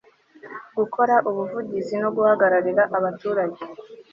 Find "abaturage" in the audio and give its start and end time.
2.97-3.61